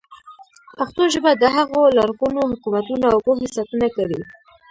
[0.77, 4.21] پښتو ژبه د هغو لرغونو حکمتونو او پوهې ساتنه کوي.